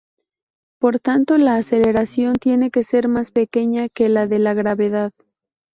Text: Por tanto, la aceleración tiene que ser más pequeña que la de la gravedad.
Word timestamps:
Por 0.79 0.99
tanto, 0.99 1.37
la 1.37 1.57
aceleración 1.57 2.33
tiene 2.33 2.71
que 2.71 2.83
ser 2.83 3.07
más 3.07 3.29
pequeña 3.29 3.87
que 3.87 4.09
la 4.09 4.25
de 4.25 4.39
la 4.39 4.55
gravedad. 4.55 5.11